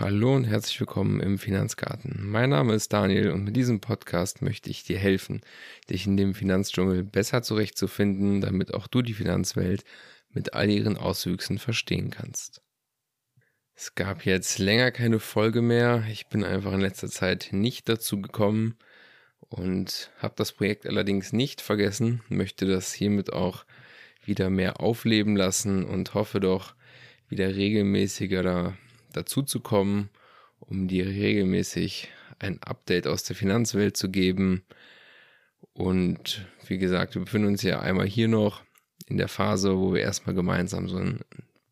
Hallo 0.00 0.34
und 0.34 0.44
herzlich 0.44 0.80
willkommen 0.80 1.20
im 1.20 1.38
Finanzgarten. 1.38 2.26
Mein 2.26 2.48
Name 2.48 2.72
ist 2.72 2.94
Daniel 2.94 3.30
und 3.30 3.44
mit 3.44 3.56
diesem 3.56 3.82
Podcast 3.82 4.40
möchte 4.40 4.70
ich 4.70 4.84
dir 4.84 4.98
helfen, 4.98 5.42
dich 5.90 6.06
in 6.06 6.16
dem 6.16 6.34
Finanzdschungel 6.34 7.04
besser 7.04 7.42
zurechtzufinden, 7.42 8.40
damit 8.40 8.72
auch 8.72 8.86
du 8.86 9.02
die 9.02 9.12
Finanzwelt 9.12 9.84
mit 10.30 10.54
all 10.54 10.70
ihren 10.70 10.96
Auswüchsen 10.96 11.58
verstehen 11.58 12.08
kannst. 12.08 12.62
Es 13.74 13.94
gab 13.94 14.24
jetzt 14.24 14.58
länger 14.58 14.92
keine 14.92 15.20
Folge 15.20 15.60
mehr. 15.60 16.04
Ich 16.10 16.26
bin 16.28 16.42
einfach 16.42 16.72
in 16.72 16.80
letzter 16.80 17.10
Zeit 17.10 17.50
nicht 17.52 17.86
dazu 17.86 18.22
gekommen 18.22 18.78
und 19.40 20.10
habe 20.16 20.34
das 20.38 20.52
Projekt 20.52 20.86
allerdings 20.86 21.34
nicht 21.34 21.60
vergessen, 21.60 22.22
möchte 22.30 22.64
das 22.64 22.94
hiermit 22.94 23.34
auch 23.34 23.66
wieder 24.24 24.48
mehr 24.48 24.80
aufleben 24.80 25.36
lassen 25.36 25.84
und 25.84 26.14
hoffe 26.14 26.40
doch 26.40 26.74
wieder 27.28 27.54
regelmäßiger 27.54 28.42
da 28.42 28.74
dazu 29.12 29.42
zu 29.42 29.60
kommen, 29.60 30.10
um 30.58 30.88
dir 30.88 31.06
regelmäßig 31.06 32.08
ein 32.38 32.62
Update 32.62 33.06
aus 33.06 33.22
der 33.22 33.36
Finanzwelt 33.36 33.96
zu 33.96 34.10
geben. 34.10 34.64
Und 35.72 36.46
wie 36.66 36.78
gesagt, 36.78 37.14
wir 37.14 37.22
befinden 37.22 37.48
uns 37.48 37.62
ja 37.62 37.80
einmal 37.80 38.06
hier 38.06 38.28
noch 38.28 38.62
in 39.06 39.16
der 39.16 39.28
Phase, 39.28 39.78
wo 39.78 39.94
wir 39.94 40.00
erstmal 40.00 40.34
gemeinsam 40.34 40.88
so 40.88 40.96
ein 40.96 41.20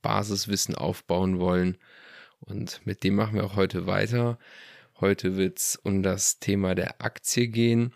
Basiswissen 0.03 0.75
aufbauen 0.75 1.39
wollen. 1.39 1.77
Und 2.41 2.81
mit 2.87 3.05
dem 3.05 3.15
machen 3.15 3.35
wir 3.35 3.45
auch 3.45 3.57
heute 3.57 3.87
weiter. 3.87 4.39
Heute 5.01 5.37
wird 5.37 5.59
es 5.59 5.77
um 5.77 6.03
das 6.03 6.39
Thema 6.39 6.75
der 6.75 7.01
Aktie 7.01 7.49
gehen 7.49 7.93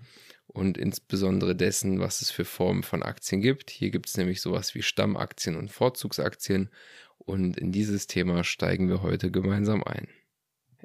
und 0.47 0.79
insbesondere 0.79 1.57
dessen, 1.57 2.01
was 2.01 2.23
es 2.23 2.31
für 2.31 2.45
Formen 2.45 2.83
von 2.83 3.03
Aktien 3.03 3.41
gibt. 3.41 3.71
Hier 3.71 3.91
gibt 3.91 4.09
es 4.09 4.17
nämlich 4.17 4.41
sowas 4.41 4.75
wie 4.75 4.83
Stammaktien 4.83 5.57
und 5.57 5.71
Vorzugsaktien 5.71 6.71
und 7.19 7.57
in 7.57 7.73
dieses 7.73 8.07
Thema 8.07 8.45
steigen 8.45 8.89
wir 8.89 9.03
heute 9.03 9.31
gemeinsam 9.31 9.83
ein. 9.83 10.09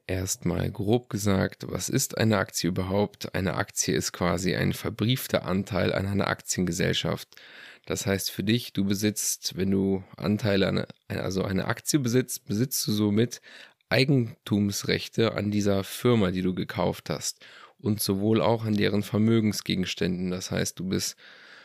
Erstmal 0.08 0.72
grob 0.72 1.10
gesagt, 1.10 1.66
was 1.70 1.90
ist 1.90 2.18
eine 2.18 2.38
Aktie 2.38 2.70
überhaupt? 2.70 3.36
Eine 3.36 3.56
Aktie 3.56 3.94
ist 3.94 4.12
quasi 4.12 4.56
ein 4.56 4.74
verbriefter 4.74 5.46
Anteil 5.46 5.94
an 5.94 6.08
einer 6.08 6.28
Aktiengesellschaft. 6.28 7.28
Das 7.86 8.06
heißt 8.06 8.32
für 8.32 8.44
dich, 8.44 8.74
du 8.74 8.86
besitzt, 8.86 9.56
wenn 9.56 9.72
du 9.72 10.04
Anteile 10.18 10.68
an, 10.68 10.86
also 11.08 11.44
eine 11.44 11.66
Aktie 11.66 12.00
besitzt, 12.00 12.46
besitzt 12.46 12.88
du 12.88 12.92
somit 12.92 13.42
Eigentumsrechte 13.90 15.34
an 15.34 15.52
dieser 15.52 15.84
Firma, 15.84 16.32
die 16.32 16.42
du 16.42 16.54
gekauft 16.56 17.10
hast 17.10 17.46
und 17.78 18.02
sowohl 18.02 18.42
auch 18.42 18.66
an 18.66 18.76
deren 18.76 19.04
Vermögensgegenständen. 19.04 20.32
Das 20.32 20.52
heißt, 20.52 20.80
du 20.80 20.86
bist 20.86 21.18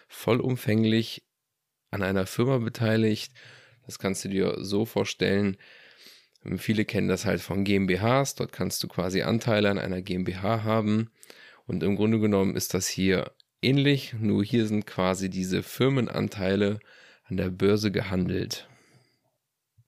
vollumfänglich 0.09 1.25
an 1.91 2.03
einer 2.03 2.27
Firma 2.27 2.59
beteiligt 2.59 3.33
das 3.87 3.99
kannst 3.99 4.25
du 4.25 4.29
dir 4.29 4.57
so 4.61 4.85
vorstellen. 4.85 5.57
Viele 6.57 6.85
kennen 6.85 7.09
das 7.09 7.25
halt 7.25 7.41
von 7.41 7.65
GmbHs. 7.65 8.35
Dort 8.35 8.53
kannst 8.53 8.83
du 8.83 8.89
quasi 8.89 9.23
Anteile 9.23 9.71
an 9.71 9.79
einer 9.79 10.03
GmbH 10.03 10.63
haben. 10.63 11.11
Und 11.67 11.83
im 11.83 11.97
Grunde 11.97 12.21
genommen 12.21 12.57
ist 12.57 12.75
das 12.75 12.87
hier 12.87 13.33
ähnlich, 13.63 14.15
nur 14.19 14.45
hier 14.45 14.67
sind 14.67 14.87
quasi 14.87 15.31
diese 15.31 15.63
Firmenanteile 15.63 16.81
an 17.25 17.39
der 17.39 17.49
Börse 17.49 17.91
gehandelt. 17.91 18.69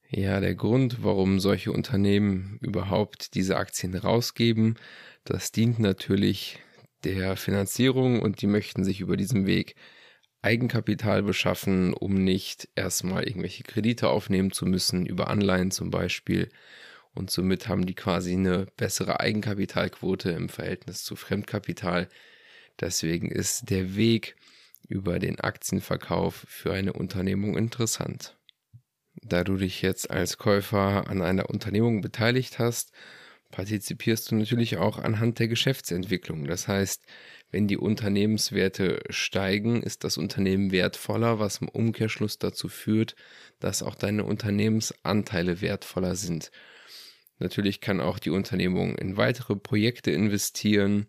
Ja, 0.08 0.40
der 0.40 0.54
Grund, 0.54 1.02
warum 1.02 1.40
solche 1.40 1.72
Unternehmen 1.72 2.58
überhaupt 2.62 3.34
diese 3.34 3.56
Aktien 3.56 3.94
rausgeben, 3.94 4.76
das 5.24 5.52
dient 5.52 5.78
natürlich 5.78 6.60
der 7.04 7.36
Finanzierung 7.36 8.22
und 8.22 8.40
die 8.40 8.46
möchten 8.46 8.84
sich 8.84 9.00
über 9.00 9.16
diesen 9.16 9.46
Weg 9.46 9.74
Eigenkapital 10.46 11.24
beschaffen, 11.24 11.92
um 11.92 12.22
nicht 12.22 12.68
erstmal 12.76 13.24
irgendwelche 13.24 13.64
Kredite 13.64 14.08
aufnehmen 14.08 14.52
zu 14.52 14.64
müssen, 14.64 15.04
über 15.04 15.28
Anleihen 15.28 15.72
zum 15.72 15.90
Beispiel. 15.90 16.50
Und 17.14 17.32
somit 17.32 17.66
haben 17.66 17.84
die 17.84 17.96
quasi 17.96 18.34
eine 18.34 18.66
bessere 18.76 19.18
Eigenkapitalquote 19.18 20.30
im 20.30 20.48
Verhältnis 20.48 21.02
zu 21.02 21.16
Fremdkapital. 21.16 22.08
Deswegen 22.78 23.28
ist 23.28 23.70
der 23.70 23.96
Weg 23.96 24.36
über 24.86 25.18
den 25.18 25.40
Aktienverkauf 25.40 26.44
für 26.46 26.72
eine 26.72 26.92
Unternehmung 26.92 27.56
interessant. 27.56 28.36
Da 29.22 29.42
du 29.42 29.56
dich 29.56 29.82
jetzt 29.82 30.12
als 30.12 30.38
Käufer 30.38 31.10
an 31.10 31.22
einer 31.22 31.50
Unternehmung 31.50 32.02
beteiligt 32.02 32.60
hast, 32.60 32.92
partizipierst 33.50 34.30
du 34.30 34.36
natürlich 34.36 34.76
auch 34.76 34.98
anhand 34.98 35.38
der 35.38 35.48
Geschäftsentwicklung. 35.48 36.44
Das 36.46 36.68
heißt, 36.68 37.02
wenn 37.50 37.68
die 37.68 37.76
Unternehmenswerte 37.76 39.00
steigen, 39.10 39.82
ist 39.82 40.04
das 40.04 40.18
Unternehmen 40.18 40.72
wertvoller, 40.72 41.38
was 41.38 41.58
im 41.58 41.68
Umkehrschluss 41.68 42.38
dazu 42.38 42.68
führt, 42.68 43.14
dass 43.60 43.82
auch 43.82 43.94
deine 43.94 44.24
Unternehmensanteile 44.24 45.60
wertvoller 45.60 46.16
sind. 46.16 46.50
Natürlich 47.38 47.80
kann 47.80 48.00
auch 48.00 48.18
die 48.18 48.30
Unternehmung 48.30 48.96
in 48.96 49.16
weitere 49.16 49.56
Projekte 49.56 50.10
investieren 50.10 51.06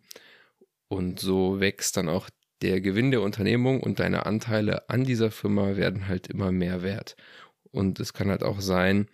und 0.88 1.20
so 1.20 1.60
wächst 1.60 1.98
dann 1.98 2.10
auch 2.10 2.30
der 2.62 2.82
Gewinn 2.82 3.12
der 3.12 3.22
Unternehmung 3.22 3.82
und 3.82 4.00
deine 4.00 4.26
Anteile 4.26 4.90
an 4.90 5.04
dieser 5.04 5.32
Firma 5.32 5.76
werden 5.76 6.08
halt 6.08 6.28
immer 6.28 6.52
mehr 6.52 6.82
wert. 6.82 7.16
Und 7.72 8.00
es 8.00 8.14
kann 8.14 8.30
halt 8.30 8.44
auch 8.44 8.62
sein, 8.62 9.08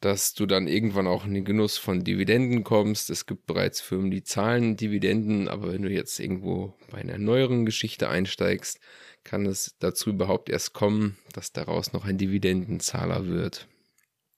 dass 0.00 0.34
du 0.34 0.46
dann 0.46 0.68
irgendwann 0.68 1.06
auch 1.06 1.24
in 1.24 1.34
den 1.34 1.44
Genuss 1.44 1.76
von 1.76 2.04
Dividenden 2.04 2.62
kommst. 2.62 3.10
Es 3.10 3.26
gibt 3.26 3.46
bereits 3.46 3.80
Firmen, 3.80 4.10
die 4.10 4.22
zahlen 4.22 4.76
Dividenden, 4.76 5.48
aber 5.48 5.72
wenn 5.72 5.82
du 5.82 5.90
jetzt 5.90 6.20
irgendwo 6.20 6.74
bei 6.90 6.98
einer 6.98 7.18
neueren 7.18 7.66
Geschichte 7.66 8.08
einsteigst, 8.08 8.78
kann 9.24 9.44
es 9.44 9.76
dazu 9.80 10.10
überhaupt 10.10 10.48
erst 10.48 10.72
kommen, 10.72 11.18
dass 11.32 11.52
daraus 11.52 11.92
noch 11.92 12.04
ein 12.04 12.18
Dividendenzahler 12.18 13.26
wird. 13.26 13.66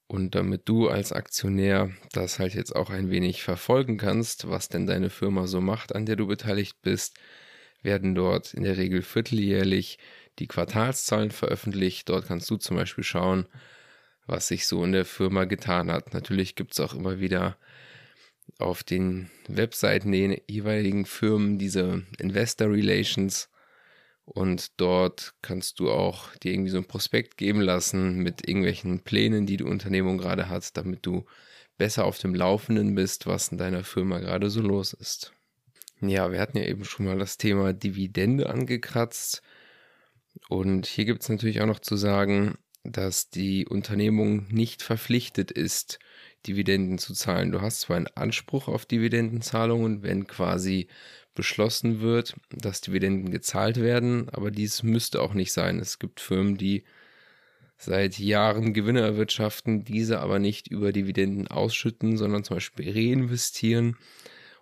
Und 0.06 0.34
damit 0.34 0.68
du 0.68 0.88
als 0.88 1.12
Aktionär 1.12 1.92
das 2.12 2.40
halt 2.40 2.54
jetzt 2.54 2.74
auch 2.74 2.90
ein 2.90 3.10
wenig 3.10 3.42
verfolgen 3.42 3.96
kannst, 3.96 4.48
was 4.48 4.68
denn 4.68 4.86
deine 4.86 5.10
Firma 5.10 5.46
so 5.46 5.60
macht, 5.60 5.94
an 5.94 6.06
der 6.06 6.16
du 6.16 6.26
beteiligt 6.26 6.78
bist, 6.82 7.16
werden 7.82 8.14
dort 8.14 8.52
in 8.52 8.64
der 8.64 8.76
Regel 8.76 9.02
vierteljährlich 9.02 9.98
die 10.38 10.48
Quartalszahlen 10.48 11.30
veröffentlicht. 11.30 12.08
Dort 12.08 12.26
kannst 12.26 12.50
du 12.50 12.56
zum 12.56 12.76
Beispiel 12.76 13.04
schauen, 13.04 13.46
was 14.30 14.48
sich 14.48 14.66
so 14.66 14.84
in 14.84 14.92
der 14.92 15.04
Firma 15.04 15.44
getan 15.44 15.90
hat. 15.90 16.14
Natürlich 16.14 16.54
gibt 16.54 16.72
es 16.72 16.80
auch 16.80 16.94
immer 16.94 17.18
wieder 17.18 17.56
auf 18.58 18.82
den 18.82 19.30
Webseiten 19.48 20.12
der 20.12 20.40
jeweiligen 20.48 21.04
Firmen 21.04 21.58
diese 21.58 22.02
Investor 22.18 22.68
Relations 22.68 23.48
und 24.24 24.80
dort 24.80 25.34
kannst 25.42 25.80
du 25.80 25.90
auch 25.90 26.32
dir 26.36 26.52
irgendwie 26.52 26.70
so 26.70 26.78
ein 26.78 26.84
Prospekt 26.84 27.36
geben 27.36 27.60
lassen 27.60 28.18
mit 28.18 28.46
irgendwelchen 28.46 29.00
Plänen, 29.00 29.44
die 29.44 29.56
die 29.56 29.64
Unternehmung 29.64 30.18
gerade 30.18 30.48
hat, 30.48 30.76
damit 30.76 31.04
du 31.04 31.24
besser 31.78 32.04
auf 32.04 32.18
dem 32.18 32.34
Laufenden 32.34 32.94
bist, 32.94 33.26
was 33.26 33.48
in 33.48 33.58
deiner 33.58 33.82
Firma 33.82 34.20
gerade 34.20 34.48
so 34.48 34.60
los 34.60 34.92
ist. 34.92 35.32
Ja, 36.00 36.30
wir 36.30 36.40
hatten 36.40 36.58
ja 36.58 36.64
eben 36.64 36.84
schon 36.84 37.06
mal 37.06 37.18
das 37.18 37.38
Thema 37.38 37.72
Dividende 37.72 38.48
angekratzt. 38.48 39.42
Und 40.48 40.86
hier 40.86 41.06
gibt 41.06 41.22
es 41.22 41.28
natürlich 41.28 41.60
auch 41.60 41.66
noch 41.66 41.80
zu 41.80 41.96
sagen, 41.96 42.56
dass 42.84 43.30
die 43.30 43.66
Unternehmung 43.66 44.46
nicht 44.50 44.82
verpflichtet 44.82 45.50
ist, 45.50 45.98
Dividenden 46.46 46.98
zu 46.98 47.12
zahlen. 47.12 47.52
Du 47.52 47.60
hast 47.60 47.82
zwar 47.82 47.96
einen 47.96 48.06
Anspruch 48.14 48.68
auf 48.68 48.86
Dividendenzahlungen, 48.86 50.02
wenn 50.02 50.26
quasi 50.26 50.88
beschlossen 51.34 52.00
wird, 52.00 52.34
dass 52.50 52.80
Dividenden 52.80 53.30
gezahlt 53.30 53.80
werden, 53.80 54.28
aber 54.30 54.50
dies 54.50 54.82
müsste 54.82 55.22
auch 55.22 55.34
nicht 55.34 55.52
sein. 55.52 55.78
Es 55.78 55.98
gibt 55.98 56.20
Firmen, 56.20 56.56
die 56.56 56.84
seit 57.76 58.18
Jahren 58.18 58.74
Gewinne 58.74 59.00
erwirtschaften, 59.00 59.84
diese 59.84 60.20
aber 60.20 60.38
nicht 60.38 60.68
über 60.68 60.92
Dividenden 60.92 61.48
ausschütten, 61.48 62.16
sondern 62.16 62.44
zum 62.44 62.56
Beispiel 62.56 62.90
reinvestieren 62.90 63.96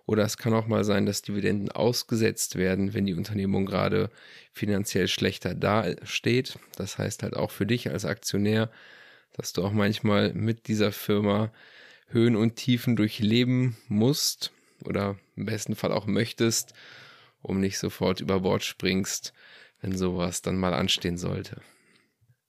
oder 0.09 0.23
es 0.23 0.37
kann 0.37 0.55
auch 0.55 0.65
mal 0.65 0.83
sein, 0.83 1.05
dass 1.05 1.21
Dividenden 1.21 1.69
ausgesetzt 1.69 2.55
werden, 2.55 2.95
wenn 2.95 3.05
die 3.05 3.13
Unternehmung 3.13 3.67
gerade 3.67 4.09
finanziell 4.53 5.07
schlechter 5.07 5.53
dasteht. 5.53 6.57
Das 6.75 6.97
heißt 6.97 7.21
halt 7.21 7.35
auch 7.35 7.51
für 7.51 7.67
dich 7.67 7.91
als 7.91 8.05
Aktionär, 8.05 8.71
dass 9.33 9.53
du 9.53 9.63
auch 9.63 9.71
manchmal 9.71 10.33
mit 10.33 10.67
dieser 10.67 10.91
Firma 10.91 11.53
Höhen 12.07 12.35
und 12.35 12.55
Tiefen 12.55 12.95
durchleben 12.95 13.77
musst 13.87 14.51
oder 14.83 15.15
im 15.35 15.45
besten 15.45 15.75
Fall 15.75 15.91
auch 15.91 16.07
möchtest, 16.07 16.73
um 17.43 17.59
nicht 17.59 17.77
sofort 17.77 18.19
über 18.19 18.39
Bord 18.39 18.63
springst, 18.63 19.31
wenn 19.79 19.95
sowas 19.95 20.41
dann 20.41 20.57
mal 20.57 20.73
anstehen 20.73 21.19
sollte. 21.19 21.61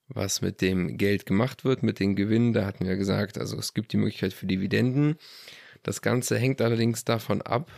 Was 0.09 0.41
mit 0.41 0.63
dem 0.63 0.97
Geld 0.97 1.27
gemacht 1.27 1.67
wird, 1.67 1.83
mit 1.83 2.01
den 2.01 2.17
Gewinnen, 2.17 2.55
da 2.55 2.65
hatten 2.65 2.87
wir 2.87 2.97
gesagt, 2.97 3.37
also 3.37 3.59
es 3.59 3.75
gibt 3.75 3.93
die 3.93 3.99
Möglichkeit 3.99 4.33
für 4.33 4.47
Dividenden. 4.47 5.19
Das 5.83 6.03
Ganze 6.03 6.39
hängt 6.39 6.61
allerdings 6.61 7.05
davon 7.05 7.43
ab, 7.43 7.71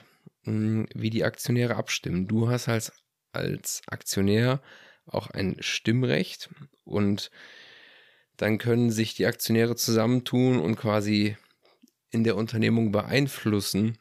hm, 0.45 0.87
wie 0.95 1.11
die 1.11 1.25
Aktionäre 1.25 1.77
abstimmen. 1.77 2.27
Du 2.27 2.49
hast 2.49 2.69
als, 2.69 2.93
als 3.33 3.83
Aktionär 3.87 4.61
auch 5.07 5.31
ein 5.31 5.57
Stimmrecht 5.61 6.51
und 6.85 7.31
dann 8.37 8.59
können 8.59 8.91
sich 8.91 9.15
die 9.15 9.27
Aktionäre 9.27 9.77
zusammentun 9.77 10.59
und 10.59 10.77
quasi 10.77 11.37
in 12.11 12.25
der 12.25 12.37
Unternehmung 12.37 12.93
beeinflussen, 12.93 13.99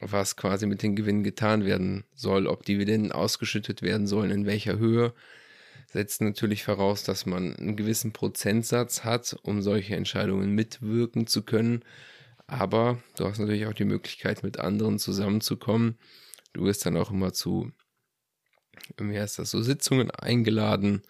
was 0.00 0.36
quasi 0.36 0.66
mit 0.66 0.82
den 0.82 0.96
Gewinnen 0.96 1.24
getan 1.24 1.64
werden 1.64 2.04
soll, 2.14 2.46
ob 2.46 2.64
Dividenden 2.64 3.12
ausgeschüttet 3.12 3.82
werden 3.82 4.06
sollen, 4.06 4.30
in 4.30 4.46
welcher 4.46 4.78
Höhe. 4.78 5.12
Setzt 5.90 6.20
natürlich 6.20 6.64
voraus, 6.64 7.02
dass 7.02 7.26
man 7.26 7.56
einen 7.56 7.76
gewissen 7.76 8.12
Prozentsatz 8.12 9.04
hat, 9.04 9.36
um 9.42 9.62
solche 9.62 9.96
Entscheidungen 9.96 10.54
mitwirken 10.54 11.26
zu 11.26 11.42
können. 11.42 11.82
Aber 12.48 13.00
du 13.16 13.26
hast 13.26 13.38
natürlich 13.38 13.66
auch 13.66 13.74
die 13.74 13.84
Möglichkeit, 13.84 14.42
mit 14.42 14.58
anderen 14.58 14.98
zusammenzukommen. 14.98 15.98
Du 16.54 16.64
wirst 16.64 16.84
dann 16.86 16.96
auch 16.96 17.10
immer 17.10 17.34
zu, 17.34 17.70
wie 18.96 19.20
heißt 19.20 19.38
das, 19.38 19.50
so 19.50 19.60
Sitzungen 19.60 20.10
eingeladen. 20.10 21.02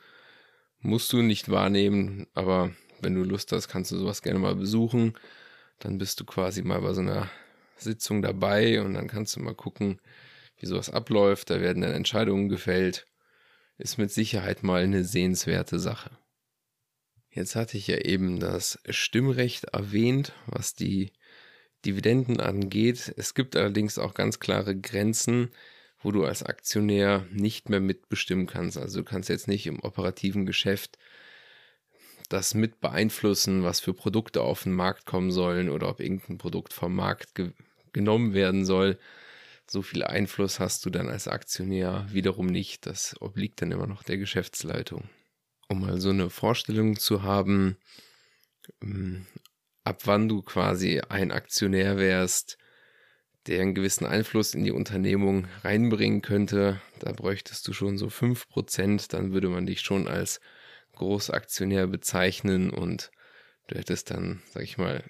Musst 0.80 1.12
du 1.12 1.22
nicht 1.22 1.48
wahrnehmen, 1.48 2.26
aber 2.34 2.74
wenn 3.00 3.14
du 3.14 3.22
Lust 3.22 3.52
hast, 3.52 3.68
kannst 3.68 3.92
du 3.92 3.96
sowas 3.96 4.20
gerne 4.22 4.40
mal 4.40 4.56
besuchen. 4.56 5.16
Dann 5.78 5.98
bist 5.98 6.18
du 6.18 6.24
quasi 6.24 6.62
mal 6.62 6.80
bei 6.80 6.92
so 6.92 7.00
einer 7.00 7.30
Sitzung 7.76 8.20
dabei 8.20 8.82
und 8.82 8.94
dann 8.94 9.06
kannst 9.06 9.36
du 9.36 9.40
mal 9.40 9.54
gucken, 9.54 10.00
wie 10.56 10.66
sowas 10.66 10.90
abläuft. 10.90 11.50
Da 11.50 11.60
werden 11.60 11.82
dann 11.82 11.92
Entscheidungen 11.92 12.48
gefällt. 12.48 13.06
Ist 13.76 13.96
mit 13.96 14.10
Sicherheit 14.10 14.64
mal 14.64 14.82
eine 14.82 15.04
sehenswerte 15.04 15.78
Sache. 15.78 16.10
Jetzt 17.30 17.54
hatte 17.54 17.78
ich 17.78 17.86
ja 17.86 17.98
eben 17.98 18.40
das 18.40 18.80
Stimmrecht 18.88 19.64
erwähnt, 19.66 20.32
was 20.46 20.74
die 20.74 21.12
Dividenden 21.84 22.40
angeht. 22.40 23.12
Es 23.16 23.34
gibt 23.34 23.56
allerdings 23.56 23.98
auch 23.98 24.14
ganz 24.14 24.40
klare 24.40 24.76
Grenzen, 24.76 25.50
wo 26.00 26.12
du 26.12 26.24
als 26.24 26.42
Aktionär 26.42 27.26
nicht 27.32 27.68
mehr 27.68 27.80
mitbestimmen 27.80 28.46
kannst. 28.46 28.78
Also 28.78 29.00
du 29.00 29.04
kannst 29.04 29.28
jetzt 29.28 29.48
nicht 29.48 29.66
im 29.66 29.80
operativen 29.80 30.46
Geschäft 30.46 30.98
das 32.28 32.54
mit 32.54 32.80
beeinflussen, 32.80 33.64
was 33.64 33.80
für 33.80 33.94
Produkte 33.94 34.42
auf 34.42 34.64
den 34.64 34.72
Markt 34.72 35.06
kommen 35.06 35.30
sollen 35.30 35.70
oder 35.70 35.88
ob 35.88 36.00
irgendein 36.00 36.38
Produkt 36.38 36.72
vom 36.72 36.94
Markt 36.94 37.34
ge 37.34 37.52
genommen 37.92 38.34
werden 38.34 38.66
soll. 38.66 38.98
So 39.66 39.80
viel 39.80 40.04
Einfluss 40.04 40.60
hast 40.60 40.84
du 40.84 40.90
dann 40.90 41.08
als 41.08 41.26
Aktionär 41.26 42.06
wiederum 42.10 42.46
nicht. 42.46 42.86
Das 42.86 43.16
obliegt 43.20 43.62
dann 43.62 43.72
immer 43.72 43.86
noch 43.86 44.02
der 44.02 44.18
Geschäftsleitung. 44.18 45.08
Um 45.68 45.80
mal 45.80 45.98
so 46.00 46.10
eine 46.10 46.28
Vorstellung 46.28 46.98
zu 46.98 47.22
haben, 47.22 47.78
ähm, 48.82 49.26
ab 49.88 50.06
wann 50.06 50.28
du 50.28 50.42
quasi 50.42 51.00
ein 51.08 51.32
Aktionär 51.32 51.96
wärst, 51.96 52.58
der 53.46 53.62
einen 53.62 53.74
gewissen 53.74 54.04
Einfluss 54.04 54.52
in 54.52 54.62
die 54.62 54.70
Unternehmung 54.70 55.46
reinbringen 55.64 56.20
könnte, 56.20 56.82
da 56.98 57.12
bräuchtest 57.12 57.66
du 57.66 57.72
schon 57.72 57.96
so 57.96 58.08
5%, 58.08 59.10
dann 59.10 59.32
würde 59.32 59.48
man 59.48 59.64
dich 59.64 59.80
schon 59.80 60.06
als 60.06 60.40
Großaktionär 60.92 61.86
bezeichnen 61.86 62.68
und 62.68 63.10
du 63.68 63.78
hättest 63.78 64.10
dann, 64.10 64.42
sag 64.52 64.62
ich 64.62 64.76
mal, 64.76 65.04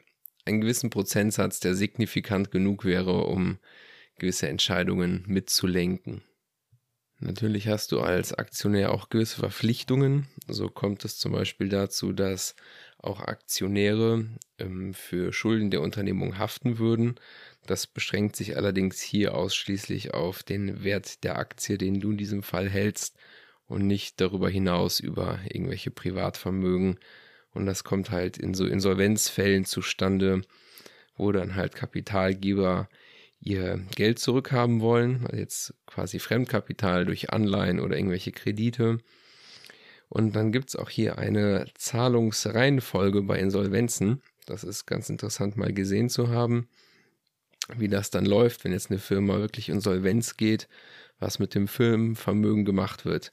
einen 0.44 0.60
gewissen 0.60 0.90
Prozentsatz, 0.90 1.58
der 1.58 1.74
signifikant 1.74 2.52
genug 2.52 2.84
wäre, 2.84 3.24
um 3.24 3.58
gewisse 4.16 4.48
Entscheidungen 4.48 5.24
mitzulenken. 5.26 6.22
Natürlich 7.20 7.66
hast 7.66 7.90
du 7.90 8.00
als 8.00 8.32
Aktionär 8.32 8.92
auch 8.92 9.08
gewisse 9.08 9.40
Verpflichtungen. 9.40 10.28
So 10.46 10.68
kommt 10.68 11.04
es 11.04 11.18
zum 11.18 11.32
Beispiel 11.32 11.68
dazu, 11.68 12.12
dass 12.12 12.54
auch 12.98 13.20
Aktionäre 13.20 14.26
ähm, 14.58 14.92
für 14.94 15.32
Schulden 15.32 15.70
der 15.70 15.80
Unternehmung 15.82 16.38
haften 16.38 16.78
würden. 16.78 17.14
Das 17.66 17.86
beschränkt 17.86 18.36
sich 18.36 18.56
allerdings 18.56 19.00
hier 19.00 19.34
ausschließlich 19.34 20.14
auf 20.14 20.42
den 20.42 20.82
Wert 20.82 21.22
der 21.24 21.38
Aktie, 21.38 21.78
den 21.78 22.00
du 22.00 22.10
in 22.10 22.18
diesem 22.18 22.42
Fall 22.42 22.68
hältst 22.68 23.16
und 23.66 23.86
nicht 23.86 24.20
darüber 24.20 24.48
hinaus 24.48 25.00
über 25.00 25.38
irgendwelche 25.48 25.90
Privatvermögen. 25.90 26.98
Und 27.52 27.66
das 27.66 27.84
kommt 27.84 28.10
halt 28.10 28.38
in 28.38 28.54
so 28.54 28.66
Insolvenzfällen 28.66 29.64
zustande, 29.64 30.42
wo 31.16 31.32
dann 31.32 31.54
halt 31.54 31.74
Kapitalgeber 31.74 32.88
ihr 33.40 33.80
Geld 33.94 34.18
zurückhaben 34.18 34.80
wollen, 34.80 35.24
also 35.26 35.36
jetzt 35.36 35.74
quasi 35.86 36.18
Fremdkapital 36.18 37.04
durch 37.04 37.30
Anleihen 37.30 37.78
oder 37.78 37.96
irgendwelche 37.96 38.32
Kredite 38.32 38.98
und 40.08 40.34
dann 40.34 40.52
gibt 40.52 40.70
es 40.70 40.76
auch 40.76 40.90
hier 40.90 41.18
eine 41.18 41.66
Zahlungsreihenfolge 41.74 43.22
bei 43.22 43.38
Insolvenzen. 43.38 44.22
Das 44.46 44.64
ist 44.64 44.86
ganz 44.86 45.10
interessant 45.10 45.56
mal 45.56 45.72
gesehen 45.72 46.08
zu 46.08 46.28
haben, 46.28 46.68
wie 47.76 47.88
das 47.88 48.10
dann 48.10 48.24
läuft, 48.24 48.64
wenn 48.64 48.72
jetzt 48.72 48.90
eine 48.90 48.98
Firma 48.98 49.38
wirklich 49.38 49.68
Insolvenz 49.68 50.36
geht, 50.36 50.68
was 51.18 51.38
mit 51.38 51.54
dem 51.54 51.68
Firmenvermögen 51.68 52.64
gemacht 52.64 53.04
wird. 53.04 53.32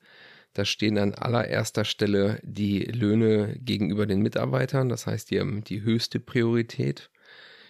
Da 0.53 0.65
stehen 0.65 0.97
an 0.97 1.13
allererster 1.13 1.85
Stelle 1.85 2.39
die 2.43 2.79
Löhne 2.79 3.57
gegenüber 3.59 4.05
den 4.05 4.21
Mitarbeitern, 4.21 4.89
das 4.89 5.05
heißt, 5.05 5.31
die 5.31 5.39
haben 5.39 5.63
die 5.63 5.81
höchste 5.81 6.19
Priorität 6.19 7.09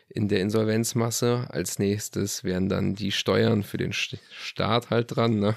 in 0.07 0.27
der 0.27 0.41
Insolvenzmasse. 0.41 1.47
Als 1.49 1.79
nächstes 1.79 2.43
wären 2.43 2.69
dann 2.69 2.95
die 2.95 3.11
Steuern 3.11 3.63
für 3.63 3.77
den 3.77 3.93
Staat 3.93 4.89
halt 4.89 5.15
dran. 5.15 5.39
Ne? 5.39 5.55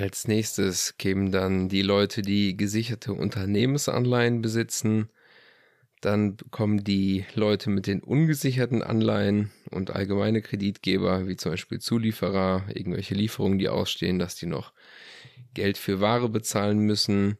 Als 0.00 0.26
nächstes 0.26 0.96
kämen 0.96 1.30
dann 1.30 1.68
die 1.68 1.82
Leute, 1.82 2.22
die 2.22 2.56
gesicherte 2.56 3.12
Unternehmensanleihen 3.12 4.40
besitzen. 4.40 5.10
Dann 6.00 6.38
kommen 6.50 6.82
die 6.82 7.26
Leute 7.34 7.68
mit 7.68 7.86
den 7.86 8.02
ungesicherten 8.02 8.82
Anleihen 8.82 9.50
und 9.70 9.90
allgemeine 9.90 10.40
Kreditgeber, 10.40 11.28
wie 11.28 11.36
zum 11.36 11.52
Beispiel 11.52 11.80
Zulieferer, 11.80 12.64
irgendwelche 12.72 13.14
Lieferungen, 13.14 13.58
die 13.58 13.68
ausstehen, 13.68 14.18
dass 14.18 14.36
die 14.36 14.46
noch 14.46 14.72
Geld 15.52 15.76
für 15.76 16.00
Ware 16.00 16.30
bezahlen 16.30 16.78
müssen. 16.78 17.36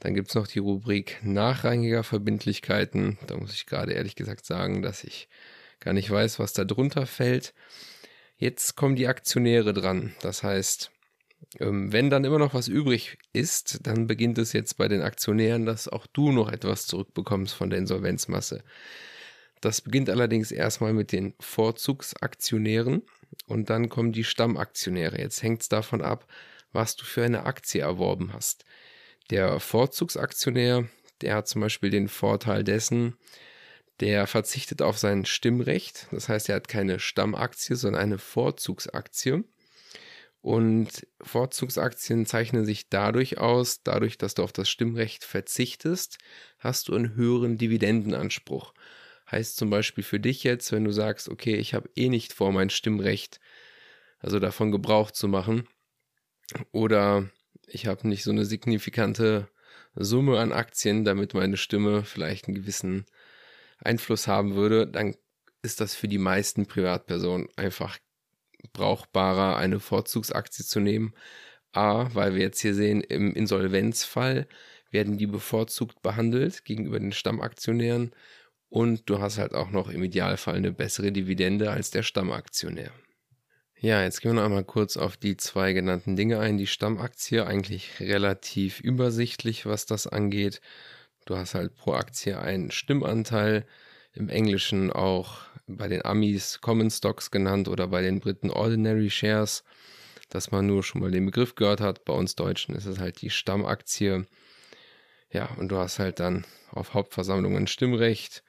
Dann 0.00 0.14
gibt 0.14 0.30
es 0.30 0.34
noch 0.34 0.48
die 0.48 0.58
Rubrik 0.58 1.20
nachrangiger 1.22 2.02
Verbindlichkeiten. 2.02 3.16
Da 3.28 3.36
muss 3.36 3.54
ich 3.54 3.64
gerade 3.64 3.92
ehrlich 3.92 4.16
gesagt 4.16 4.44
sagen, 4.44 4.82
dass 4.82 5.04
ich 5.04 5.28
gar 5.78 5.94
nicht 5.94 6.10
weiß, 6.10 6.40
was 6.40 6.52
da 6.52 6.64
drunter 6.64 7.06
fällt. 7.06 7.54
Jetzt 8.38 8.74
kommen 8.74 8.96
die 8.96 9.06
Aktionäre 9.06 9.72
dran. 9.72 10.16
Das 10.20 10.42
heißt, 10.42 10.90
wenn 11.58 12.10
dann 12.10 12.24
immer 12.24 12.38
noch 12.38 12.54
was 12.54 12.68
übrig 12.68 13.18
ist, 13.32 13.86
dann 13.86 14.06
beginnt 14.06 14.38
es 14.38 14.52
jetzt 14.52 14.76
bei 14.76 14.88
den 14.88 15.02
Aktionären, 15.02 15.64
dass 15.64 15.88
auch 15.88 16.06
du 16.06 16.32
noch 16.32 16.50
etwas 16.50 16.86
zurückbekommst 16.86 17.54
von 17.54 17.70
der 17.70 17.78
Insolvenzmasse. 17.78 18.62
Das 19.60 19.80
beginnt 19.80 20.10
allerdings 20.10 20.52
erstmal 20.52 20.92
mit 20.92 21.12
den 21.12 21.34
Vorzugsaktionären 21.40 23.02
und 23.46 23.70
dann 23.70 23.88
kommen 23.88 24.12
die 24.12 24.24
Stammaktionäre. 24.24 25.18
Jetzt 25.18 25.42
hängt 25.42 25.62
es 25.62 25.68
davon 25.68 26.02
ab, 26.02 26.26
was 26.72 26.96
du 26.96 27.04
für 27.04 27.24
eine 27.24 27.44
Aktie 27.44 27.80
erworben 27.80 28.32
hast. 28.32 28.64
Der 29.30 29.58
Vorzugsaktionär, 29.58 30.88
der 31.20 31.36
hat 31.36 31.48
zum 31.48 31.62
Beispiel 31.62 31.90
den 31.90 32.08
Vorteil 32.08 32.64
dessen, 32.64 33.16
der 34.00 34.26
verzichtet 34.26 34.82
auf 34.82 34.98
sein 34.98 35.24
Stimmrecht. 35.24 36.06
Das 36.10 36.28
heißt, 36.28 36.48
er 36.48 36.56
hat 36.56 36.68
keine 36.68 36.98
Stammaktie, 37.00 37.76
sondern 37.76 38.02
eine 38.02 38.18
Vorzugsaktie. 38.18 39.44
Und 40.46 41.08
Vorzugsaktien 41.22 42.24
zeichnen 42.24 42.64
sich 42.64 42.88
dadurch 42.88 43.38
aus, 43.38 43.82
dadurch, 43.82 44.16
dass 44.16 44.34
du 44.34 44.44
auf 44.44 44.52
das 44.52 44.68
Stimmrecht 44.68 45.24
verzichtest, 45.24 46.18
hast 46.60 46.86
du 46.86 46.94
einen 46.94 47.16
höheren 47.16 47.58
Dividendenanspruch. 47.58 48.72
Heißt 49.28 49.56
zum 49.56 49.70
Beispiel 49.70 50.04
für 50.04 50.20
dich 50.20 50.44
jetzt, 50.44 50.70
wenn 50.70 50.84
du 50.84 50.92
sagst, 50.92 51.28
okay, 51.28 51.56
ich 51.56 51.74
habe 51.74 51.90
eh 51.96 52.08
nicht 52.08 52.32
vor, 52.32 52.52
mein 52.52 52.70
Stimmrecht, 52.70 53.40
also 54.20 54.38
davon 54.38 54.70
Gebrauch 54.70 55.10
zu 55.10 55.26
machen, 55.26 55.66
oder 56.70 57.28
ich 57.66 57.88
habe 57.88 58.06
nicht 58.06 58.22
so 58.22 58.30
eine 58.30 58.44
signifikante 58.44 59.48
Summe 59.96 60.38
an 60.38 60.52
Aktien, 60.52 61.04
damit 61.04 61.34
meine 61.34 61.56
Stimme 61.56 62.04
vielleicht 62.04 62.46
einen 62.46 62.54
gewissen 62.54 63.04
Einfluss 63.78 64.28
haben 64.28 64.54
würde, 64.54 64.86
dann 64.86 65.16
ist 65.62 65.80
das 65.80 65.96
für 65.96 66.06
die 66.06 66.18
meisten 66.18 66.66
Privatpersonen 66.66 67.48
einfach 67.56 67.98
brauchbarer, 68.72 69.56
eine 69.56 69.80
Vorzugsaktie 69.80 70.64
zu 70.64 70.80
nehmen. 70.80 71.14
A, 71.72 72.08
weil 72.14 72.34
wir 72.34 72.42
jetzt 72.42 72.60
hier 72.60 72.74
sehen, 72.74 73.02
im 73.02 73.34
Insolvenzfall 73.34 74.46
werden 74.90 75.18
die 75.18 75.26
bevorzugt 75.26 76.02
behandelt 76.02 76.64
gegenüber 76.64 76.98
den 76.98 77.12
Stammaktionären 77.12 78.12
und 78.68 79.08
du 79.08 79.20
hast 79.20 79.38
halt 79.38 79.54
auch 79.54 79.70
noch 79.70 79.88
im 79.88 80.02
Idealfall 80.02 80.56
eine 80.56 80.72
bessere 80.72 81.12
Dividende 81.12 81.70
als 81.70 81.90
der 81.90 82.02
Stammaktionär. 82.02 82.92
Ja, 83.78 84.02
jetzt 84.02 84.22
gehen 84.22 84.30
wir 84.30 84.36
noch 84.36 84.44
einmal 84.44 84.64
kurz 84.64 84.96
auf 84.96 85.18
die 85.18 85.36
zwei 85.36 85.74
genannten 85.74 86.16
Dinge 86.16 86.40
ein. 86.40 86.56
Die 86.56 86.66
Stammaktie 86.66 87.44
eigentlich 87.44 88.00
relativ 88.00 88.80
übersichtlich, 88.80 89.66
was 89.66 89.84
das 89.84 90.06
angeht. 90.06 90.62
Du 91.26 91.36
hast 91.36 91.54
halt 91.54 91.74
pro 91.74 91.92
Aktie 91.92 92.38
einen 92.38 92.70
Stimmanteil, 92.70 93.66
im 94.14 94.30
Englischen 94.30 94.90
auch 94.90 95.40
bei 95.66 95.88
den 95.88 96.04
Amis 96.04 96.60
Common 96.60 96.90
Stocks 96.90 97.30
genannt 97.30 97.68
oder 97.68 97.88
bei 97.88 98.02
den 98.02 98.20
Briten 98.20 98.50
Ordinary 98.50 99.10
Shares, 99.10 99.64
dass 100.28 100.50
man 100.50 100.66
nur 100.66 100.82
schon 100.82 101.00
mal 101.00 101.10
den 101.10 101.26
Begriff 101.26 101.54
gehört 101.54 101.80
hat. 101.80 102.04
Bei 102.04 102.12
uns 102.12 102.34
Deutschen 102.36 102.74
ist 102.74 102.86
es 102.86 102.98
halt 102.98 103.20
die 103.20 103.30
Stammaktie. 103.30 104.26
Ja, 105.30 105.46
und 105.56 105.68
du 105.68 105.76
hast 105.76 105.98
halt 105.98 106.20
dann 106.20 106.46
auf 106.70 106.94
Hauptversammlungen 106.94 107.66
Stimmrecht 107.66 108.42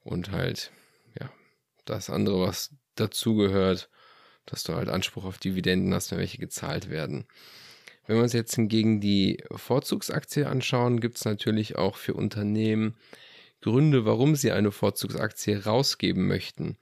und 0.00 0.30
halt, 0.30 0.72
ja, 1.20 1.30
das 1.84 2.10
andere, 2.10 2.40
was 2.40 2.74
dazugehört, 2.94 3.90
dass 4.46 4.64
du 4.64 4.74
halt 4.74 4.88
Anspruch 4.88 5.24
auf 5.24 5.38
Dividenden 5.38 5.92
hast, 5.94 6.10
wenn 6.10 6.18
welche 6.18 6.38
gezahlt 6.38 6.88
werden. 6.88 7.26
Wenn 8.06 8.16
wir 8.16 8.22
uns 8.22 8.32
jetzt 8.32 8.54
hingegen 8.54 9.00
die 9.00 9.44
Vorzugsaktie 9.50 10.46
anschauen, 10.46 11.00
gibt 11.00 11.18
es 11.18 11.26
natürlich 11.26 11.76
auch 11.76 11.96
für 11.96 12.14
Unternehmen 12.14 12.96
Gründe, 13.60 14.04
warum 14.04 14.36
sie 14.36 14.52
eine 14.52 14.70
Vorzugsaktie 14.70 15.64
rausgeben 15.64 16.26
möchten. 16.26 16.76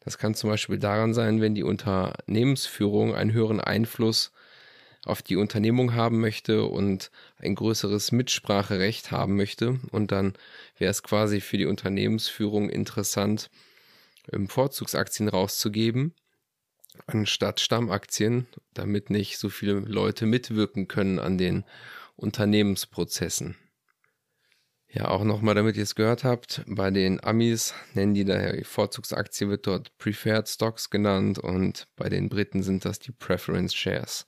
Das 0.00 0.18
kann 0.18 0.34
zum 0.34 0.50
Beispiel 0.50 0.78
daran 0.78 1.14
sein, 1.14 1.40
wenn 1.40 1.54
die 1.54 1.62
Unternehmensführung 1.62 3.14
einen 3.14 3.32
höheren 3.32 3.60
Einfluss 3.60 4.32
auf 5.04 5.22
die 5.22 5.36
Unternehmung 5.36 5.94
haben 5.94 6.20
möchte 6.20 6.64
und 6.64 7.10
ein 7.38 7.54
größeres 7.54 8.12
Mitspracherecht 8.12 9.10
haben 9.10 9.36
möchte. 9.36 9.80
Und 9.90 10.12
dann 10.12 10.34
wäre 10.78 10.90
es 10.90 11.02
quasi 11.02 11.40
für 11.40 11.58
die 11.58 11.66
Unternehmensführung 11.66 12.68
interessant, 12.68 13.50
Vorzugsaktien 14.46 15.28
rauszugeben, 15.28 16.14
anstatt 17.06 17.60
Stammaktien, 17.60 18.46
damit 18.74 19.10
nicht 19.10 19.38
so 19.38 19.48
viele 19.48 19.80
Leute 19.80 20.26
mitwirken 20.26 20.86
können 20.86 21.18
an 21.18 21.38
den 21.38 21.64
Unternehmensprozessen. 22.16 23.56
Ja, 24.92 25.06
auch 25.08 25.22
nochmal, 25.22 25.54
damit 25.54 25.76
ihr 25.76 25.84
es 25.84 25.94
gehört 25.94 26.24
habt, 26.24 26.62
bei 26.66 26.90
den 26.90 27.22
Amis 27.22 27.74
nennen 27.94 28.12
die 28.12 28.24
daher 28.24 28.56
die 28.56 28.64
Vorzugsaktie, 28.64 29.48
wird 29.48 29.68
dort 29.68 29.96
Preferred 29.98 30.48
Stocks 30.48 30.90
genannt 30.90 31.38
und 31.38 31.86
bei 31.94 32.08
den 32.08 32.28
Briten 32.28 32.64
sind 32.64 32.84
das 32.84 32.98
die 32.98 33.12
Preference 33.12 33.72
Shares. 33.72 34.26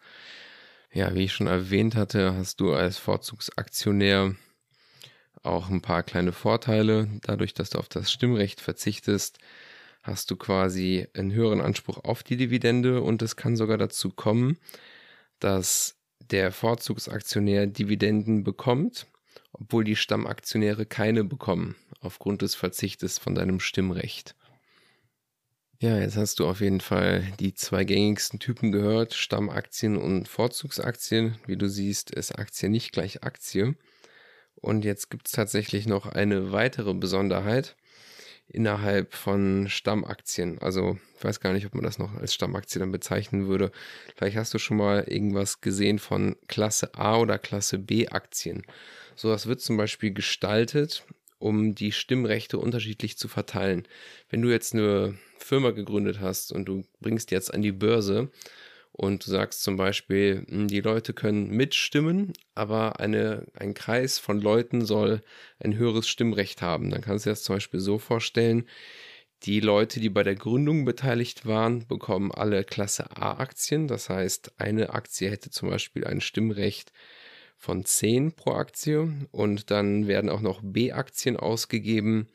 Ja, 0.92 1.14
wie 1.16 1.25
ich 1.25 1.33
schon 1.33 1.49
erwähnt 1.49 1.97
hatte, 1.97 2.35
hast 2.37 2.61
du 2.61 2.75
als 2.75 2.97
Vorzugsaktionär 2.99 4.37
auch 5.42 5.69
ein 5.69 5.83
paar 5.83 6.04
kleine 6.04 6.31
Vorteile. 6.31 7.09
Dadurch, 7.23 7.54
dass 7.54 7.71
du 7.71 7.78
auf 7.78 7.88
das 7.88 8.12
Stimmrecht 8.12 8.61
verzichtest, 8.61 9.38
hast 10.04 10.31
du 10.31 10.37
quasi 10.37 11.09
einen 11.14 11.33
höheren 11.33 11.61
Anspruch 11.61 12.04
auf 12.04 12.23
die 12.23 12.37
Dividende 12.37 13.02
und 13.02 13.21
es 13.23 13.35
kann 13.35 13.57
sogar 13.57 13.78
dazu 13.78 14.11
kommen, 14.11 14.59
dass 15.40 15.97
der 16.21 16.52
Vorzugsaktionär 16.52 17.66
Dividenden 17.66 18.45
bekommt, 18.45 19.07
obwohl 19.52 19.84
die 19.84 19.96
Stammaktionäre 19.96 20.86
keine 20.86 21.24
bekommen, 21.24 21.76
aufgrund 22.00 22.42
des 22.42 22.54
Verzichtes 22.54 23.18
von 23.18 23.34
deinem 23.34 23.60
Stimmrecht. 23.60 24.34
Ja, 25.82 25.98
jetzt 25.98 26.16
hast 26.16 26.38
du 26.38 26.46
auf 26.46 26.60
jeden 26.60 26.80
Fall 26.80 27.26
die 27.40 27.54
zwei 27.54 27.82
gängigsten 27.82 28.38
Typen 28.38 28.70
gehört, 28.70 29.14
Stammaktien 29.14 29.96
und 29.96 30.28
Vorzugsaktien. 30.28 31.36
Wie 31.46 31.56
du 31.56 31.68
siehst, 31.68 32.12
ist 32.12 32.38
Aktie 32.38 32.68
nicht 32.68 32.92
gleich 32.92 33.24
Aktie. 33.24 33.74
Und 34.54 34.84
jetzt 34.84 35.10
gibt 35.10 35.26
es 35.26 35.32
tatsächlich 35.32 35.86
noch 35.86 36.06
eine 36.06 36.52
weitere 36.52 36.94
Besonderheit 36.94 37.74
innerhalb 38.46 39.14
von 39.14 39.68
Stammaktien. 39.68 40.58
Also 40.60 40.98
ich 41.18 41.24
weiß 41.24 41.40
gar 41.40 41.52
nicht, 41.52 41.66
ob 41.66 41.74
man 41.74 41.82
das 41.82 41.98
noch 41.98 42.14
als 42.14 42.32
Stammaktie 42.32 42.78
dann 42.78 42.92
bezeichnen 42.92 43.48
würde. 43.48 43.72
Vielleicht 44.14 44.36
hast 44.36 44.54
du 44.54 44.58
schon 44.58 44.76
mal 44.76 45.02
irgendwas 45.08 45.62
gesehen 45.62 45.98
von 45.98 46.36
Klasse 46.46 46.94
A 46.94 47.16
oder 47.16 47.38
Klasse 47.38 47.78
B 47.78 48.08
Aktien. 48.08 48.62
So 49.16 49.31
was 49.31 49.47
wird 49.47 49.61
zum 49.61 49.76
Beispiel 49.76 50.12
gestaltet, 50.12 51.04
um 51.38 51.75
die 51.75 51.92
Stimmrechte 51.92 52.59
unterschiedlich 52.59 53.19
zu 53.19 53.28
verteilen. 53.28 53.87
Wenn 54.31 54.42
du 54.42 54.50
jetzt 54.50 54.75
eine 54.75 55.19
Firma 55.38 55.71
gegründet 55.71 56.21
hast 56.21 56.52
und 56.52 56.66
du 56.66 56.85
bringst 57.00 57.31
jetzt 57.31 57.52
an 57.52 57.62
die 57.62 57.73
Börse, 57.73 58.31
und 58.92 59.26
du 59.26 59.31
sagst 59.31 59.62
zum 59.62 59.76
Beispiel, 59.76 60.45
hm, 60.49 60.69
die 60.69 60.81
Leute 60.81 61.14
können 61.14 61.49
mitstimmen, 61.49 62.35
aber 62.54 63.00
eine, 63.00 63.47
ein 63.54 63.75
Kreis 63.75 64.19
von 64.19 64.40
Leuten 64.40 64.85
soll 64.85 65.23
ein 65.59 65.76
höheres 65.76 66.09
Stimmrecht 66.09 66.61
haben. 66.61 66.90
Dann 66.90 67.00
kannst 67.00 67.25
du 67.25 67.31
dir 67.31 67.33
das 67.33 67.42
zum 67.42 67.57
Beispiel 67.57 67.81
so 67.81 67.99
vorstellen, 67.99 68.69
die 69.45 69.61
Leute, 69.61 69.99
die 69.99 70.11
bei 70.11 70.23
der 70.23 70.37
Gründung 70.37 70.85
beteiligt 70.85 71.47
waren, 71.47 71.87
bekommen 71.88 72.31
alle 72.31 72.64
Klasse 72.64 73.16
A-Aktien. 73.16 73.88
Das 73.88 74.09
heißt, 74.09 74.52
eine 74.59 74.90
Aktie 74.90 75.31
hätte 75.31 75.50
zum 75.50 75.71
Beispiel 75.71 76.04
ein 76.04 76.21
Stimmrecht 76.21 76.92
von 77.62 77.85
10 77.85 78.33
pro 78.33 78.54
Aktie 78.54 79.28
und 79.31 79.71
dann 79.71 80.09
werden 80.09 80.31
auch 80.31 80.40
noch 80.40 80.62
B-Aktien 80.64 81.37
ausgegeben 81.37 82.26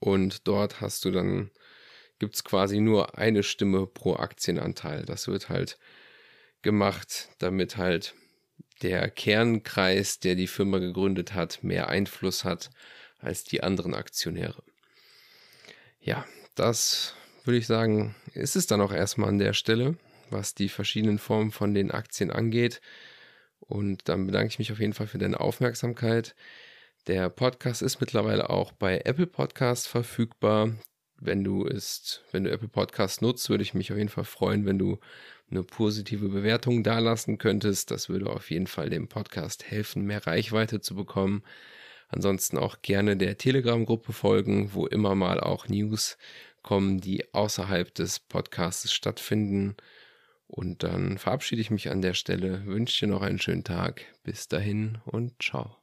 und 0.00 0.48
dort 0.48 0.80
hast 0.80 1.04
du 1.04 1.12
dann 1.12 1.52
gibt 2.18 2.34
es 2.34 2.42
quasi 2.42 2.80
nur 2.80 3.16
eine 3.18 3.44
Stimme 3.44 3.86
pro 3.86 4.16
Aktienanteil. 4.16 5.04
Das 5.04 5.28
wird 5.28 5.48
halt 5.48 5.78
gemacht, 6.60 7.28
damit 7.38 7.76
halt 7.76 8.14
der 8.82 9.08
Kernkreis, 9.10 10.18
der 10.18 10.34
die 10.34 10.48
Firma 10.48 10.78
gegründet 10.78 11.34
hat, 11.34 11.62
mehr 11.62 11.88
Einfluss 11.88 12.42
hat 12.42 12.70
als 13.20 13.44
die 13.44 13.62
anderen 13.62 13.94
Aktionäre. 13.94 14.64
Ja, 16.00 16.26
das 16.56 17.14
würde 17.44 17.58
ich 17.58 17.68
sagen, 17.68 18.16
ist 18.34 18.56
es 18.56 18.66
dann 18.66 18.80
auch 18.80 18.92
erstmal 18.92 19.28
an 19.28 19.38
der 19.38 19.52
Stelle, 19.52 19.96
was 20.30 20.56
die 20.56 20.68
verschiedenen 20.68 21.20
Formen 21.20 21.52
von 21.52 21.74
den 21.74 21.92
Aktien 21.92 22.32
angeht. 22.32 22.80
Und 23.60 24.08
dann 24.08 24.26
bedanke 24.26 24.48
ich 24.48 24.58
mich 24.58 24.72
auf 24.72 24.80
jeden 24.80 24.94
Fall 24.94 25.06
für 25.06 25.18
deine 25.18 25.40
Aufmerksamkeit. 25.40 26.34
Der 27.06 27.30
Podcast 27.30 27.82
ist 27.82 28.00
mittlerweile 28.00 28.50
auch 28.50 28.72
bei 28.72 29.02
Apple 29.04 29.26
Podcasts 29.26 29.86
verfügbar 29.86 30.70
wenn 31.20 31.44
du 31.44 31.66
es, 31.66 32.22
wenn 32.32 32.44
du 32.44 32.50
Apple 32.50 32.68
Podcast 32.68 33.22
nutzt, 33.22 33.50
würde 33.50 33.62
ich 33.62 33.74
mich 33.74 33.92
auf 33.92 33.98
jeden 33.98 34.08
Fall 34.08 34.24
freuen, 34.24 34.64
wenn 34.64 34.78
du 34.78 34.98
eine 35.50 35.62
positive 35.62 36.28
Bewertung 36.28 36.82
dalassen 36.82 37.38
könntest. 37.38 37.90
Das 37.90 38.08
würde 38.08 38.30
auf 38.30 38.50
jeden 38.50 38.66
Fall 38.66 38.88
dem 38.88 39.08
Podcast 39.08 39.70
helfen, 39.70 40.04
mehr 40.04 40.26
Reichweite 40.26 40.80
zu 40.80 40.94
bekommen. 40.94 41.42
Ansonsten 42.08 42.56
auch 42.58 42.82
gerne 42.82 43.16
der 43.16 43.36
Telegram-Gruppe 43.36 44.12
folgen, 44.12 44.72
wo 44.72 44.86
immer 44.86 45.14
mal 45.14 45.40
auch 45.40 45.68
News 45.68 46.16
kommen, 46.62 47.00
die 47.00 47.32
außerhalb 47.34 47.94
des 47.94 48.18
Podcasts 48.18 48.92
stattfinden. 48.92 49.76
Und 50.50 50.82
dann 50.82 51.16
verabschiede 51.16 51.60
ich 51.60 51.70
mich 51.70 51.90
an 51.90 52.02
der 52.02 52.14
Stelle, 52.14 52.66
wünsche 52.66 53.06
dir 53.06 53.12
noch 53.12 53.22
einen 53.22 53.38
schönen 53.38 53.64
Tag. 53.64 54.02
Bis 54.24 54.48
dahin 54.48 54.98
und 55.04 55.40
ciao. 55.40 55.79